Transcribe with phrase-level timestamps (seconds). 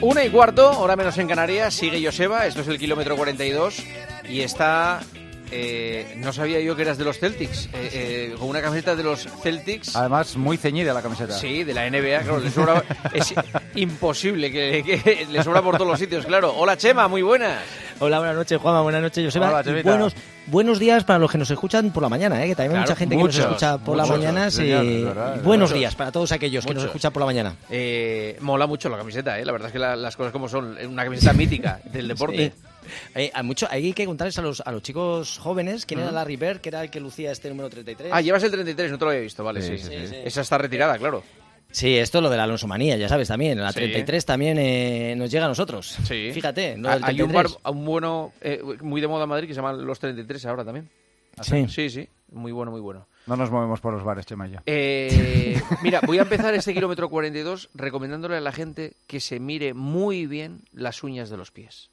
[0.00, 3.82] Una y cuarto, hora menos en Canarias, sigue Joseba, esto es el kilómetro 42
[4.28, 5.00] y está...
[5.50, 7.90] eh, no sabía yo que eras de los Celtics, eh,
[8.32, 9.96] eh, con una camiseta de los Celtics.
[9.96, 11.32] Además, muy ceñida la camiseta.
[11.34, 12.82] Sí, de la NBA, claro, le sobra,
[13.14, 13.34] es
[13.74, 16.54] imposible que, que le sobra por todos los sitios, claro.
[16.56, 17.58] Hola Chema, muy buenas.
[18.00, 19.48] Hola, buenas noches, Juanma, buenas noches, Joseba.
[19.48, 19.90] Hola, Y Chemita.
[19.90, 20.14] buenos,
[20.46, 22.48] buenos días para los que nos escuchan por la mañana, ¿eh?
[22.48, 24.50] que también hay Claro, mucha gente muchos, que nos escucha por muchos, la mañana.
[24.50, 27.56] señor, verdad, buenos días para todos aquellos que nos escuchan por la mañana.
[27.70, 29.44] Eh, mola mucho la camiseta, ¿eh?
[29.44, 32.52] la verdad es que la- las cosas como son, es una camiseta mítica del deporte.
[32.54, 32.67] Sí.
[33.14, 36.12] Eh, hay, mucho, hay que contarles a los, a los chicos jóvenes quién era.
[36.12, 38.10] Larry Bird, que era el que lucía este número 33.
[38.12, 39.78] Ah, llevas el 33, no te lo había visto, vale, sí.
[39.78, 40.16] Sí, sí, sí.
[40.24, 41.22] Esa está retirada, claro.
[41.70, 43.60] Sí, esto lo de la Alonso Manía, ya sabes también.
[43.60, 43.80] La Sí.
[43.80, 45.98] 33 también eh, nos llega a nosotros.
[46.04, 46.30] Sí.
[46.32, 47.74] Fíjate, lo del Hay un bar 33.
[47.74, 50.88] un bueno, eh, muy de moda en Madrid que se llama Los 33 ahora también.
[51.42, 51.68] Sí.
[51.68, 53.06] Sí, sí, muy bueno, muy bueno.
[53.26, 54.58] No nos movemos por los bares, Chema y yo.
[54.66, 59.74] Eh, mira, voy a empezar este kilómetro 42 recomendándole a la gente que se mire
[59.74, 61.90] muy bien las uñas de los pies.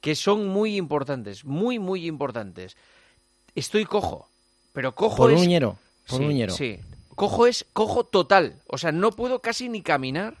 [0.00, 2.76] Que son muy importantes, muy, muy importantes.
[3.54, 4.28] Estoy cojo,
[4.72, 5.38] pero cojo Por es...
[5.38, 5.76] un uñero.
[6.08, 6.54] Por sí, un uñero.
[6.54, 6.78] Sí,
[7.14, 8.56] cojo es cojo total.
[8.68, 10.36] O sea, no puedo casi ni caminar.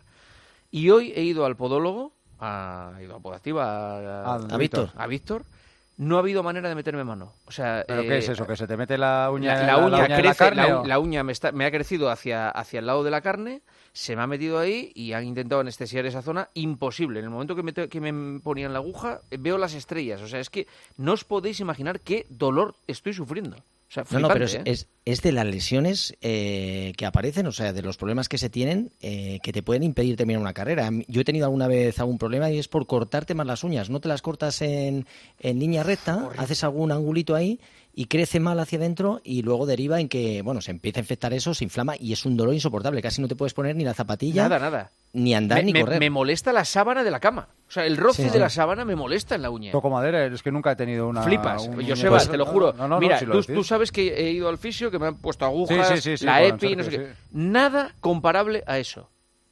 [0.70, 4.90] Y hoy he ido al podólogo, a, he ido a Podativa, a, Ah, A Víctor.
[4.94, 5.44] a Víctor.
[5.98, 7.32] No ha habido manera de meterme mano.
[7.46, 8.46] O sea, ¿Pero eh, qué es eso?
[8.46, 10.98] ¿Que se te mete la uña la, uña en la crece, carne la, o- la
[11.00, 14.22] uña me, está- me ha crecido hacia, hacia el lado de la carne, se me
[14.22, 16.48] ha metido ahí y han intentado anestesiar esa zona.
[16.54, 17.18] Imposible.
[17.18, 20.22] En el momento que me, que me ponían la aguja, eh, veo las estrellas.
[20.22, 23.56] O sea, es que no os podéis imaginar qué dolor estoy sufriendo.
[23.88, 24.62] O sea, No, no, pero es, ¿eh?
[24.66, 28.50] es, es de las lesiones eh, que aparecen, o sea, de los problemas que se
[28.50, 30.90] tienen eh, que te pueden impedir terminar una carrera.
[31.06, 33.88] Yo he tenido alguna vez algún problema y es por cortarte más las uñas.
[33.88, 35.06] No te las cortas en,
[35.40, 37.60] en línea recta, haces algún angulito ahí
[37.94, 41.32] y crece mal hacia adentro y luego deriva en que, bueno, se empieza a infectar
[41.32, 43.00] eso, se inflama y es un dolor insoportable.
[43.00, 44.92] Casi no te puedes poner ni la zapatilla, Nada, nada.
[45.12, 46.00] Ni andar me, ni me- correr.
[46.00, 47.48] me molesta la sábana de la cama.
[47.66, 48.38] O sea, el roce Sí, de sí.
[48.38, 49.72] la sábana me molesta en la uña.
[49.72, 51.22] Toco madera, es que nunca he tenido una.
[51.22, 52.72] Flipas, un Sebas, de- te lo juro.
[52.72, 55.06] no, no, no, Mira, si lo tú, sabes que he ido al fisio, que me
[55.06, 56.96] han puesto agujas, Sí, sí, sí, sí, la EPI, no sé qué.
[56.98, 57.12] sí.
[57.32, 59.10] Nada comparable a eso.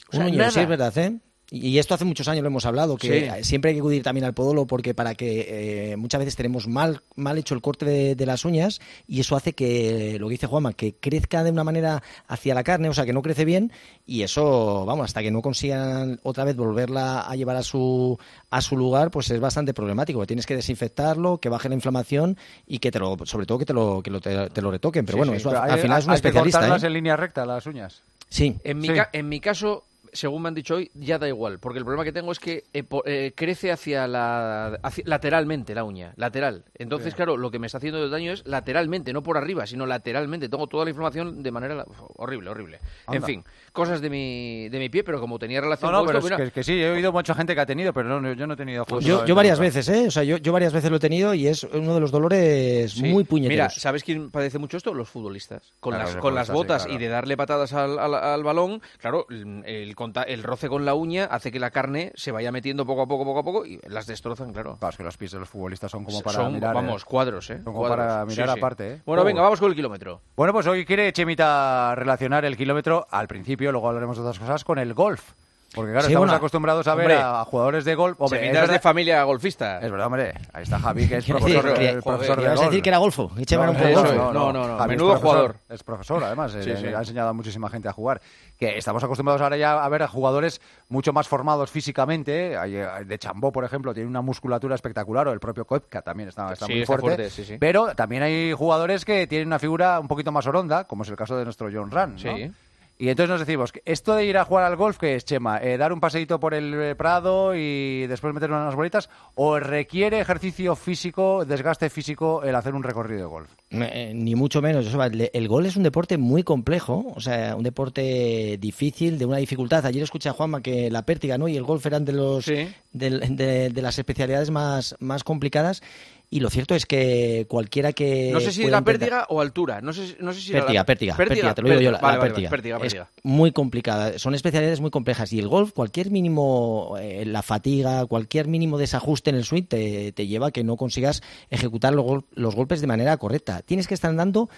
[0.08, 0.50] O sea, Un uñero, nada.
[0.52, 1.18] sí, es verdad, ¿eh?
[1.48, 3.44] Y esto hace muchos años lo hemos hablado, que Sí.
[3.44, 7.02] siempre hay que acudir también al podólogo porque para que eh, muchas veces tenemos mal,
[7.14, 10.48] mal hecho el corte de, de las uñas y eso hace que, lo que dice
[10.48, 13.70] Juanma, que crezca de una manera hacia la carne, o sea, que no crece bien
[14.06, 18.18] y eso, vamos, hasta que no consigan otra vez volverla a llevar a su,
[18.50, 20.18] a su lugar, pues es bastante problemático.
[20.20, 22.36] que Tienes que desinfectarlo, que baje la inflamación
[22.66, 25.06] y que te lo, sobre todo que te lo, que lo- te, te lo retoquen.
[25.06, 26.58] Pero Sí, bueno, sí, eso Pero al, hay- al final es un hay que especialista.
[26.58, 26.86] cortarlas ¿eh?
[26.88, 28.02] en línea recta, las uñas.
[28.28, 28.56] Sí.
[28.64, 28.94] En mi, Sí.
[28.94, 32.04] ca- en mi caso, según me han dicho hoy, ya da igual, porque el problema
[32.04, 36.64] que tengo es que eh, po- eh, crece hacia la hacia- lateralmente la uña, lateral.
[36.78, 40.48] Entonces, claro, lo que me está haciendo daño es lateralmente, no por arriba, sino lateralmente.
[40.48, 42.78] Tengo toda la inflamación de manera uf, horrible, horrible.
[43.12, 46.06] En fin, cosas de mi de mi pie, pero como tenía relación No, no, con
[46.08, 48.20] pero esto, es mira, que, que sí, he oído mucha gente que ha tenido, pero
[48.20, 48.84] no, yo no he tenido.
[48.84, 50.06] Pues Yo, yo varias veces, ¿eh?
[50.08, 52.92] O sea, yo, yo varias veces lo he tenido y es uno de los dolores
[52.92, 53.00] Sí.
[53.02, 53.74] muy Mira, puñeteros.
[53.74, 54.94] ¿sabes quién padece mucho esto?
[54.94, 55.72] Los futbolistas.
[55.80, 58.80] Con Claro, las, con las botas sí, y de darle patadas al, al- al balón,
[58.98, 59.94] claro, el,
[60.26, 63.24] el roce con la uña hace que la carne se vaya metiendo poco a poco,
[63.24, 64.76] poco a poco y las destrozan, claro.
[64.78, 66.74] Claro, es que los pies de los futbolistas son como para Son, mirar.
[66.74, 67.06] vamos, ¿eh?
[67.08, 67.54] cuadros, ¿eh?
[67.56, 67.98] Son como Cuadros.
[68.06, 69.02] para mirar aparte, ¿eh?
[69.04, 69.24] Bueno, Oh.
[69.24, 70.20] venga, vamos con el kilómetro.
[70.36, 74.64] Bueno, pues hoy quiere Chemita relacionar el kilómetro al principio, luego hablaremos de otras cosas,
[74.64, 75.32] con el golf.
[75.74, 77.18] Porque claro, Sí, estamos bueno, acostumbrados a ver hombre.
[77.20, 78.16] a, jugadores de golf.
[78.20, 79.80] Hombre, es de familia golfista.
[79.80, 80.32] es verdad, hombre.
[80.52, 82.60] Ahí está Javi, que es profesor, decir, el profesor de golf.
[82.62, 83.30] decir que era golfo.
[83.36, 84.14] era un eso es.
[84.16, 85.56] No, no, no, es menudo profesor, jugador.
[85.68, 86.52] Es profesor, además.
[86.52, 86.86] Sí, eh, sí.
[86.86, 88.20] Ha enseñado a muchísima gente a jugar.
[88.56, 92.56] Que estamos acostumbrados ahora ya a ver a jugadores mucho más formados físicamente.
[92.56, 95.28] Hay, eh, De Chambó, por ejemplo, tiene una musculatura espectacular.
[95.28, 97.06] O el propio Koepka también está, está muy está fuerte.
[97.06, 97.56] fuerte, sí, sí.
[97.58, 101.16] Pero también hay jugadores que tienen una figura un poquito más oronda, como es el
[101.16, 102.12] caso de nuestro John Run.
[102.12, 102.18] ¿no?
[102.18, 102.50] Sí.
[102.98, 105.58] Y entonces nos decimos, esto de ir a jugar al golf, que es, Chema?
[105.62, 109.10] Eh, ¿Dar un paseíto por el eh, Prado y después meter unas bolitas?
[109.34, 113.50] ¿O requiere ejercicio físico, desgaste físico, el hacer un recorrido de golf?
[113.70, 114.86] Eh, ni mucho menos.
[114.94, 119.36] El, el gol es un deporte muy complejo, o sea, un deporte difícil, de una
[119.36, 119.84] dificultad.
[119.84, 121.48] Ayer escuché a Juanma que la pértiga ¿no?
[121.48, 122.66] y el golf eran de, los, Sí.
[122.92, 125.82] de, de las especialidades más, más complicadas.
[126.28, 128.30] Y lo cierto es que cualquiera que.
[128.32, 129.80] No sé si era intentar- pértiga o altura.
[129.80, 132.14] No sé, no sé si era la- pértiga, pértiga, te lo digo yo, la, Vale,
[132.14, 132.50] la vale, pértiga.
[132.50, 137.24] vale, pértiga, Es muy complicada, son especialidades muy complejas y el golf, cualquier mínimo, eh,
[137.26, 141.22] la fatiga, cualquier mínimo desajuste en el swing te, te lleva a que no consigas
[141.48, 143.62] ejecutar los, los golpes de manera correcta.
[143.62, 144.50] Tienes que estar dando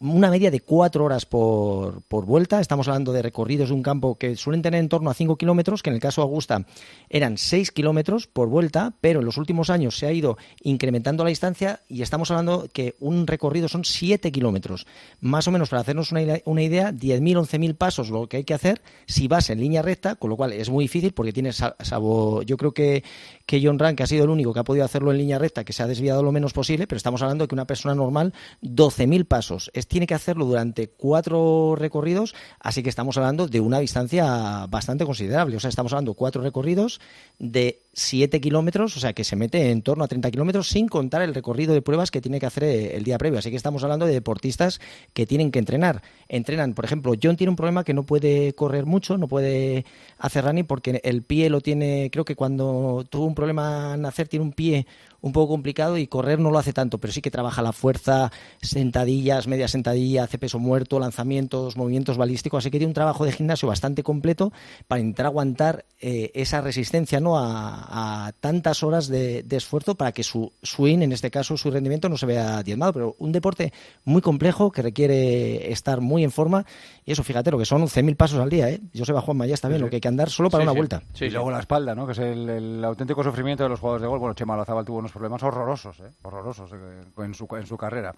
[0.00, 2.60] una media de cuatro horas por, por, vuelta.
[2.60, 5.82] Estamos hablando de recorridos de un campo que suelen tener en torno a cinco kilómetros,
[5.82, 6.66] que en el caso de Augusta
[7.08, 11.30] eran seis kilómetros por vuelta, pero en los últimos años se ha ido incrementando la
[11.30, 14.86] distancia y estamos hablando que un recorrido son siete kilómetros.
[15.20, 18.54] Más o menos, para hacernos una, una idea, 10.000, 11.000 pasos lo que hay que
[18.54, 22.42] hacer si vas en línea recta, con lo cual es muy difícil porque tienes, salvo,
[22.42, 23.02] yo creo que,
[23.46, 25.72] que John Rank ha sido el único que ha podido hacerlo en línea recta, que
[25.72, 29.26] se ha desviado lo menos posible, pero estamos hablando de que una persona normal, 12.000
[29.26, 29.70] pasos.
[29.74, 35.04] Es tiene que hacerlo durante cuatro recorridos, así que estamos hablando de una distancia bastante
[35.04, 35.56] considerable.
[35.56, 37.00] O sea, estamos hablando cuatro recorridos
[37.38, 41.22] de 7 kilómetros, o sea, que se mete en torno a 30 kilómetros sin contar
[41.22, 43.38] el recorrido de pruebas que tiene que hacer el día previo.
[43.38, 44.80] Así que estamos hablando de deportistas
[45.12, 46.02] que tienen que entrenar.
[46.28, 49.84] Entrenan, por ejemplo, John tiene un problema que no puede correr mucho, no puede
[50.18, 54.28] hacer running porque el pie lo tiene, creo que cuando tuvo un problema al nacer,
[54.28, 54.86] tiene un pie
[55.20, 58.30] un poco complicado y correr no lo hace tanto, pero sí que trabaja la fuerza,
[58.62, 63.32] sentadillas, media sentadilla, hace peso muerto, lanzamientos, movimientos balísticos, así que tiene un trabajo de
[63.32, 64.52] gimnasio bastante completo
[64.86, 67.38] para intentar aguantar eh, esa resistencia ¿no?
[67.38, 67.77] a,
[68.40, 72.26] tantas horas de, esfuerzo para que su swing, en este caso su rendimiento, no se
[72.26, 73.72] vea diezmado, pero un deporte
[74.04, 76.64] muy complejo que requiere estar muy en forma
[77.04, 78.80] y eso, fíjate, lo que son 11.000 pasos al día, ¿eh?
[78.96, 81.02] Joseba Juanma, ya está bien, lo que hay que andar solo para una vuelta.
[81.20, 82.06] y luego la espalda, ¿no?
[82.06, 84.18] que es el, auténtico sufrimiento de los jugadores de gol.
[84.18, 86.10] Bueno, Chema Lazabal tuvo problemas horrorosos, ¿eh?
[86.22, 88.14] horrorosos eh, en, su, en su carrera.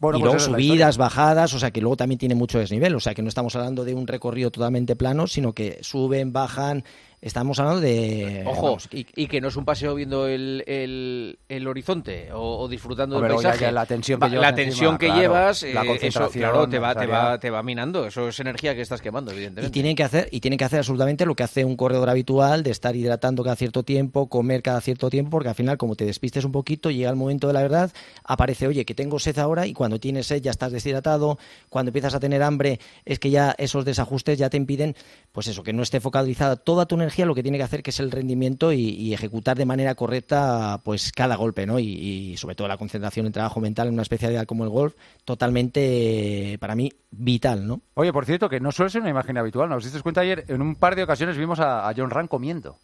[0.00, 3.00] Bueno, y pues luego subidas, bajadas, o sea que luego también tiene mucho desnivel, o
[3.00, 6.84] sea que no estamos hablando de un recorrido totalmente plano, sino que suben, bajan,
[7.22, 8.44] Estamos hablando de...
[8.46, 13.70] Ojo, y, que no es un paseo viendo el, el, horizonte o, disfrutando del paisaje.
[13.70, 17.38] la tensión que, la tensión que llevas, la eh, eso, claro, te va, te, va,
[17.38, 18.06] te va minando.
[18.06, 19.68] Eso es energía que estás quemando, evidentemente.
[19.68, 22.62] Y tienen que hacer, y tienen que hacer absolutamente lo que hace un corredor habitual,
[22.62, 26.06] de estar hidratando cada cierto tiempo, comer cada cierto tiempo, porque al final, como te
[26.06, 27.92] despistes un poquito, llega el momento de la verdad,
[28.24, 31.38] aparece, oye, que tengo sed ahora, y cuando tienes sed ya estás deshidratado,
[31.68, 34.96] cuando empiezas a tener hambre, es que ya esos desajustes ya te impiden,
[35.32, 37.90] pues eso, que no esté focalizada toda tu energía lo que tiene que hacer que
[37.90, 41.78] es el rendimiento y, ejecutar de manera correcta pues cada golpe, ¿no?
[41.78, 46.56] Y, sobre todo la concentración en trabajo mental en una especialidad como el golf, totalmente
[46.60, 47.80] para mí vital, ¿no?
[47.94, 49.76] Oye, por cierto, que no suele ser una imagen habitual, ¿no?
[49.76, 50.44] ¿Os diste cuenta ayer?
[50.48, 52.76] En un par de ocasiones vimos a, John Rand comiendo.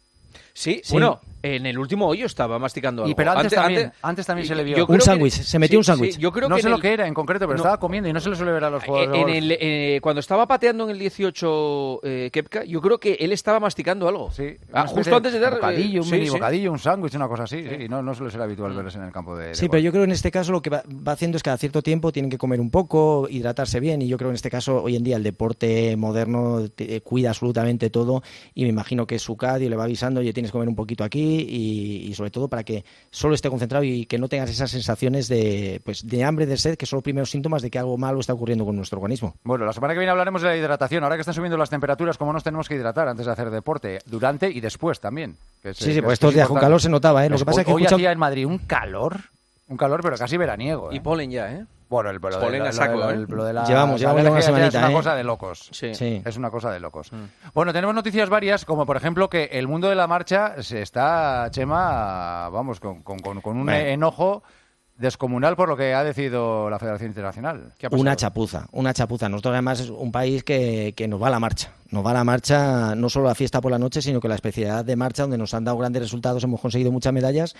[0.57, 3.11] Sí, bueno, en el último hoyo estaba masticando algo.
[3.11, 4.85] Y pero antes, también, antes, también se le vio.
[4.87, 6.17] Un sándwich, se metió un sándwich.
[6.17, 8.29] yo creo no sé lo que era en concreto, pero estaba comiendo y no se
[8.29, 9.21] le suele ver a los jugadores.
[9.21, 13.31] En el, eh, cuando estaba pateando en el 18 eh, Kepka, yo creo que él
[13.31, 14.31] estaba masticando algo.
[14.31, 14.57] Sí.
[14.73, 15.53] Ah, justo antes de dar.
[15.53, 17.63] Un bocadillo, un mini bocadillo, un sándwich, una cosa así.
[17.63, 19.53] Sí, no, no suele ser habitual verles en el campo de.
[19.53, 21.57] sí, pero yo creo que en este caso lo que va, haciendo es que a
[21.57, 24.01] cierto tiempo tienen que comer un poco, hidratarse bien.
[24.01, 26.65] Y yo creo que en este caso, hoy en día, el deporte moderno
[27.03, 28.23] cuida absolutamente todo.
[28.55, 31.03] Y me imagino que su cadio le va avisando, oye, tienes que comer un poquito
[31.03, 35.27] aquí y, sobre todo para que solo esté concentrado y que no tengas esas sensaciones
[35.27, 38.19] de, pues, de hambre, de sed, que son los primeros síntomas de que algo malo
[38.19, 39.35] está ocurriendo con nuestro organismo.
[39.43, 41.03] Bueno, la semana que viene hablaremos de la hidratación.
[41.03, 43.99] Ahora que están subiendo las temperaturas, ¿cómo nos tenemos que hidratar antes de hacer deporte?
[44.05, 45.35] Durante y después también.
[45.63, 47.29] sí, sí, pues estos días con calor se notaba, ¿eh?
[47.29, 49.19] Lo que pasa es que hoy hacía en Madrid un calor,
[49.67, 50.91] un calor pero casi veraniego.
[50.91, 51.01] Y ¿eh?
[51.01, 51.65] polen ya, ¿eh?
[51.89, 54.93] Bueno, el pelo, de, saco, de la, Llevamos, llevamos una semanita, Es una ¿eh?
[54.93, 55.69] cosa de locos.
[55.71, 56.21] Sí.
[56.25, 57.11] Es una cosa de locos.
[57.13, 57.23] Mm.
[57.53, 61.47] Bueno, tenemos noticias varias, como por ejemplo que el mundo de la marcha se está,
[61.51, 64.43] Chema, vamos, con, con, con un enojo
[64.97, 67.73] descomunal por lo que ha decidido la Federación Internacional.
[67.91, 69.29] una chapuza, una chapuza.
[69.29, 71.71] Nosotros además es un país que, que, nos va a la marcha.
[71.91, 74.35] Nos va a la marcha no solo la fiesta por la noche, sino que la
[74.35, 77.55] especialidad de marcha, donde nos han dado grandes resultados, hemos conseguido muchas medallas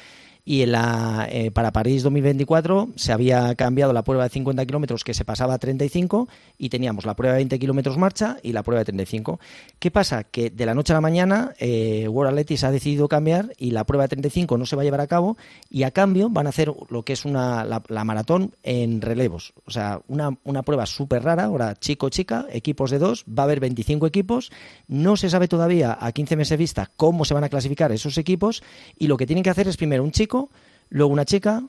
[0.48, 5.04] y en la, eh, para París 2024 se había cambiado la prueba de 50 kilómetros
[5.04, 8.64] que se pasaba a 35 y teníamos la prueba de 20 kilómetros marcha y la
[8.64, 9.42] prueba de 35.
[9.78, 10.24] ¿Qué pasa?
[10.24, 13.84] Que de la noche a la mañana eh, World Athletics ha decidido cambiar y la
[13.84, 15.36] prueba de 35 no se va a llevar a cabo
[15.70, 19.52] y a cambio van a hacer lo que es una, la, maratón en relevos.
[19.66, 23.60] O sea, una, una prueba súper rara, ahora chico-chica, equipos de dos, va a haber
[23.60, 24.50] 25 equipos,
[24.88, 28.64] no se sabe todavía a 15 meses vista cómo se van a clasificar esos equipos
[28.98, 30.37] y lo que tienen que hacer es primero un chico
[30.90, 31.64] luego una chica,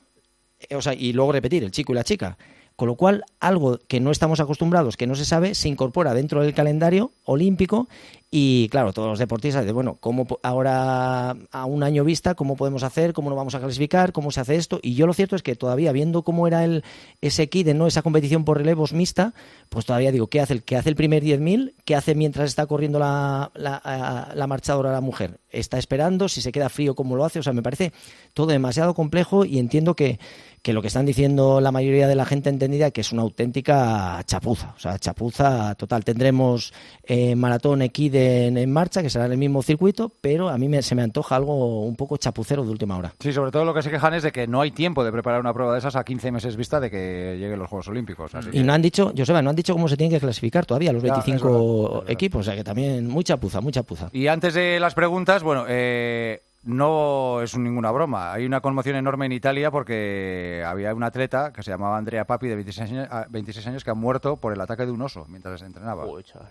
[0.59, 2.37] eh, o sea, y luego repetir, el chico y la chica.
[2.79, 6.41] Con lo cual, algo que no estamos acostumbrados, que no se sabe, se incorpora dentro
[6.41, 7.89] del calendario olímpico
[8.31, 12.83] y claro, todos los deportistas dicen, bueno, ¿cómo ahora a un año vista, cómo podemos
[12.83, 14.79] hacer, cómo nos vamos a clasificar, cómo se hace esto?
[14.81, 16.85] Y yo lo cierto es que todavía viendo cómo era el
[17.19, 19.33] ese kit, no esa competición por relevos mixta,
[19.67, 21.73] pues todavía digo, ¿qué hace el que hace el primer 10.000?
[21.83, 25.39] ¿Qué hace mientras está corriendo la, la, la marchadora la mujer?
[25.49, 27.39] Está esperando, si se queda frío, ¿cómo lo hace?
[27.39, 27.91] O sea, me parece
[28.33, 30.19] todo demasiado complejo y entiendo que
[30.61, 34.21] que lo que están diciendo la mayoría de la gente entendida que es una auténtica
[34.25, 36.03] chapuza, o sea, chapuza total.
[36.03, 36.73] Tendremos
[37.03, 40.81] eh, maratón equí en, marcha, que será en el mismo circuito, pero a mí me-
[40.81, 43.13] se me antoja algo un poco chapucero de última hora.
[43.19, 45.39] Sí, sobre todo lo que se quejan es de que no hay tiempo de preparar
[45.39, 48.33] una prueba de esas a 15 meses vista de que lleguen los Juegos Olímpicos.
[48.35, 50.65] así Y que- no han dicho, Joseba, no han dicho cómo se tienen que clasificar
[50.65, 52.11] todavía los Ya, es 25 verdad, es verdad.
[52.11, 54.09] equipos, o sea que también mucha puza, mucha puza.
[54.13, 58.33] Y antes de las preguntas, bueno, eh, no es ninguna broma.
[58.33, 62.47] Hay una conmoción enorme en Italia porque había un atleta que se llamaba Andrea Papi,
[62.47, 65.25] de 26 años, ah, 26 años, que ha muerto por el ataque de un oso
[65.29, 66.05] mientras entrenaba.
[66.23, 66.49] Chaval.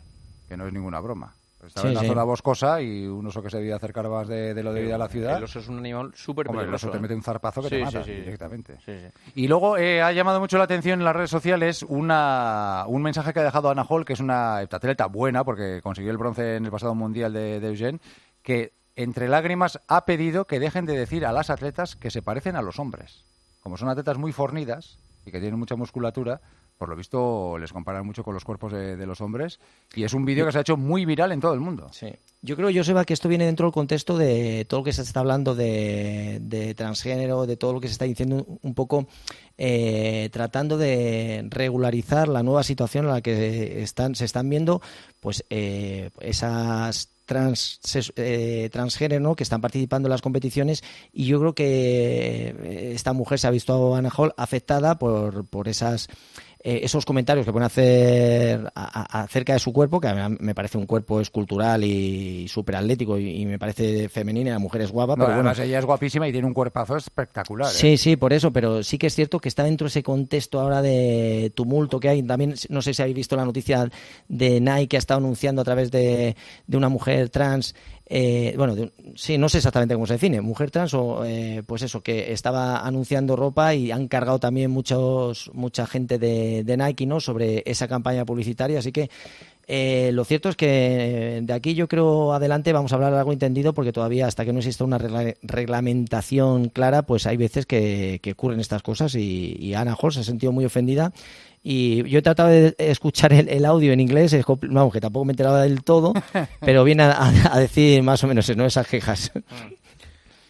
[0.49, 1.35] Que no es ninguna broma.
[1.67, 2.07] Estaba Sí, en la sí.
[2.07, 4.99] zona boscosa y un oso que se debía acercar más de, de lo debido a
[4.99, 5.39] la ciudad.
[5.39, 6.87] El oso es un animal súper Hombre, el peligroso.
[6.87, 7.01] oso te ¿eh?
[7.01, 8.13] mete un zarpazo que Sí, te mata sí.
[8.13, 8.77] directamente.
[8.87, 9.31] Sí, sí.
[9.35, 13.33] Y luego eh, ha llamado mucho la atención en las redes sociales una, un mensaje
[13.33, 16.65] que ha dejado Ana Hall, que es una heptatleta buena, porque consiguió el bronce en
[16.65, 17.99] el pasado mundial de, de Eugene,
[18.43, 22.57] que entre lágrimas ha pedido que dejen de decir a las atletas que se parecen
[22.57, 23.25] a los hombres.
[23.63, 26.41] Como son atletas muy fornidas y que tienen mucha musculatura,
[26.79, 29.61] por lo visto les comparan mucho con los cuerpos de, los hombres.
[29.95, 31.89] Y es un vídeo que se ha hecho muy viral en todo el mundo.
[31.93, 32.09] Sí.
[32.43, 35.21] Yo creo, Joseba, que esto viene dentro del contexto de todo lo que se está
[35.21, 39.07] hablando de, de transgénero, de todo lo que se está diciendo un poco
[39.59, 44.83] eh, tratando de regularizar la nueva situación en la que están, se están viendo
[45.21, 47.11] pues eh, esas
[48.17, 50.83] eh, transgénero que están participando en las competiciones
[51.13, 55.69] y yo creo que eh, esta mujer se ha visto, Ana Hall, afectada por, por
[55.69, 56.09] esas
[56.61, 60.37] eh, esos comentarios que pueden hacer a- a- acerca de su cuerpo, que a mí
[60.41, 64.83] me parece un cuerpo escultural y súper atlético y, y me parece femenina, la mujer
[64.83, 67.69] es guapa, No, pero bueno, ella es guapísima y tiene un cuerpazo espectacular.
[67.69, 67.75] ¿eh?
[67.75, 70.61] Sí, sí, por eso, pero sí que es cierto que está dentro de ese contexto
[70.61, 72.23] ahora de tumulto que hay.
[72.23, 73.89] También, no sé si habéis visto la noticia
[74.29, 76.37] de Nike que ha estado anunciando a través de,
[76.67, 77.75] de una mujer trans.
[78.09, 81.83] Eh, bueno, de- sí, no sé exactamente cómo se define, mujer trans o eh, pues
[81.83, 87.07] eso, que estaba anunciando ropa y han cargado también muchos mucha gente de, de Nike,
[87.07, 87.21] ¿no?
[87.21, 89.11] Sobre esa campaña publicitaria, así que
[89.71, 93.75] eh, lo cierto es que de aquí yo creo adelante vamos a hablar algo entendido
[93.75, 98.33] porque todavía hasta que no exista una regla- reglamentación clara, pues hay veces que, que
[98.33, 101.13] ocurren estas cosas y, y Ana Hall se ha sentido muy ofendida
[101.63, 105.33] y yo he tratado de escuchar el, el audio en inglés, vamos, que tampoco me
[105.33, 106.15] he enterado del todo,
[106.61, 108.65] pero viene a, a- a decir más o menos ¿no?
[108.65, 109.33] esas quejas.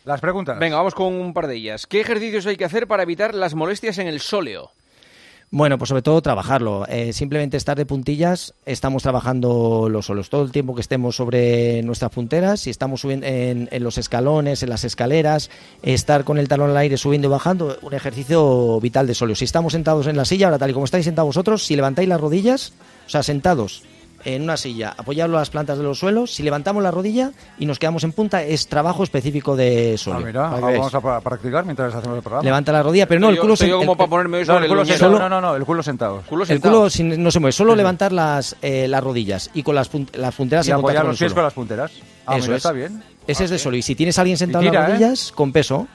[0.04, 0.58] Las preguntas.
[0.58, 1.87] Venga, vamos con un par de ellas.
[1.87, 4.70] ¿Qué ejercicios hay que hacer para evitar las molestias en el sóleo?
[5.50, 6.87] Bueno, pues sobre todo trabajarlo.
[6.88, 10.28] Eh, simplemente estar de puntillas, estamos trabajando los solos.
[10.28, 14.62] Todo el tiempo que estemos sobre nuestras punteras, si estamos subiendo en, en los escalones,
[14.62, 15.50] en las escaleras,
[15.83, 19.37] estar con el talón al aire subiendo y bajando, un ejercicio vital de sóleo.
[19.37, 22.11] Si estamos sentados en la silla, ahora tal y como estáis sentados vosotros, si levantáis
[22.11, 22.75] las rodillas,
[23.07, 23.85] o sea, sentados
[24.35, 27.66] en una silla, apoyarlo a las plantas de los suelos, si levantamos la rodilla y
[27.66, 30.26] nos quedamos en punta, es trabajo específico de Ah, sóleo.
[30.26, 32.44] mira, vamos a pra- practicar mientras hacemos el programa.
[32.44, 35.12] Levanta la rodilla, pero no, el culo sen- el- No, el culo sentado.
[35.12, 36.23] Solo- No, no, no, el culo sentado.
[36.49, 39.90] El culo sin- no se mueve, solo levantar las, eh, las rodillas y con las,
[39.90, 41.35] punt- las punteras Y en contacto apoyar con los el pies suelo.
[41.35, 41.92] con las punteras.
[42.26, 42.64] Ah, Eso mira, es.
[42.64, 43.02] está bien.
[43.26, 43.76] Ese es de solo.
[43.76, 44.92] Y si tienes a alguien sentado en tira, las ¿eh?
[44.94, 45.87] rodillas, con peso.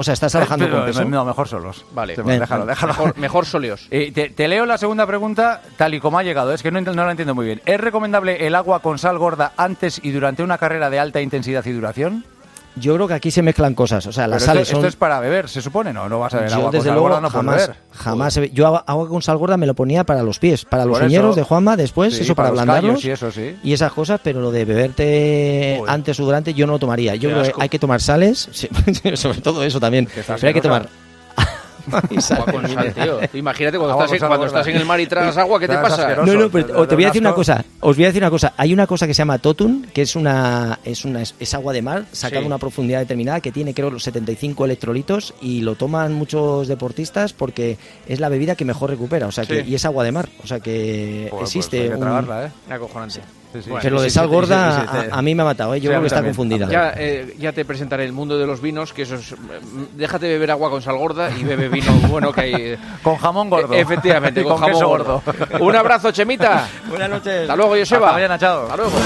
[0.00, 1.04] O sea, estás trabajando Pero, con peso.
[1.06, 1.84] No, mejor solos.
[1.90, 2.14] Vale.
[2.14, 2.92] Sí, déjalo, déjalo.
[2.92, 3.46] Mejor, mejor.
[3.90, 6.52] Eh, te, te leo la segunda pregunta tal y como ha llegado.
[6.52, 7.60] Es que no, no la entiendo muy bien.
[7.66, 11.64] ¿Es recomendable el agua con sal gorda antes y durante una carrera de alta intensidad
[11.66, 12.24] y duración?
[12.78, 14.06] Yo creo que aquí se mezclan cosas.
[14.06, 14.80] O sea, las Pero sales esto, son.
[14.80, 16.08] esto es para beber, se supone, ¿no?
[16.08, 17.76] No vas a beber yo, agua con desde sal luego, gorda, no puedes jamás, beber.
[17.92, 18.36] jamás.
[18.36, 21.36] he Yo agua, con sal gorda me lo ponía para los pies, para los uñeros
[21.36, 23.04] de Juanma, después, Sí, eso para, los ablandarlos.
[23.04, 23.56] y eso, sí.
[23.62, 27.14] y esas cosas, pero lo de beberte antes o durante yo no lo tomaría.
[27.14, 28.68] Yo Qué creo que hay que tomar sales, sí,
[29.14, 30.08] sobre todo eso también.
[30.26, 30.88] Pero hay que tomar.
[32.94, 33.18] tío.
[33.34, 35.76] Imagínate cuando, Agua estás, en, cuando estás en el mar y tragas agua, ¿qué te
[35.78, 36.14] pasa?
[36.16, 37.64] No, no, pero te voy a decir una cosa.
[37.80, 38.54] Os voy a decir una cosa.
[38.56, 41.82] Hay una cosa que se llama Totun, que es una es una es agua de
[41.82, 42.46] mar sacada Sí.
[42.46, 47.78] una profundidad determinada que tiene creo los 75 electrolitos y lo toman muchos deportistas porque
[48.06, 49.70] es la bebida que mejor recupera, o sea que Sí.
[49.70, 52.50] y es agua de mar, o sea que Joder, pues existe hay que un- ¿eh?
[52.70, 53.14] Acojonante.
[53.14, 53.20] Sí,
[53.52, 53.70] sí.
[53.70, 55.08] Bueno, lo de sal gorda sí, sí, sí.
[55.12, 55.80] a, a mí me ha matado, ¿eh?
[55.80, 56.68] yo creo que está confundida.
[56.68, 59.32] Ya, eh, ya te presentaré el mundo de los vinos, que eso es...
[59.32, 62.54] mm, Déjate beber agua con sal gorda y bebe vino bueno que hay...
[62.54, 63.74] eh, Con jamón gordo.
[63.74, 65.22] e- Efectivamente, Y con, con jamón queso gordo.
[65.24, 65.64] gordo.
[65.64, 66.68] Un abrazo, Chemita.
[66.88, 67.42] Buenas noches.
[67.42, 68.06] Hasta luego, Joseba.
[68.08, 68.62] Hasta mañana, chao.
[68.64, 68.98] Hasta luego.